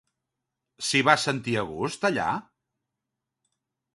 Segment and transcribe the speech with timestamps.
[0.87, 2.27] S'hi va sentir a gust, allà?